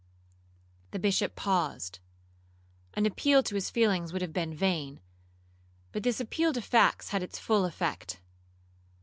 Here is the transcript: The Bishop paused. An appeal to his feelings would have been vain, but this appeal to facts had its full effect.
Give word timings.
The 0.89 0.97
Bishop 0.97 1.35
paused. 1.35 1.99
An 2.95 3.05
appeal 3.05 3.43
to 3.43 3.53
his 3.53 3.69
feelings 3.69 4.11
would 4.11 4.23
have 4.23 4.33
been 4.33 4.51
vain, 4.55 4.99
but 5.91 6.01
this 6.01 6.19
appeal 6.19 6.53
to 6.53 6.61
facts 6.63 7.09
had 7.09 7.21
its 7.21 7.37
full 7.37 7.65
effect. 7.65 8.19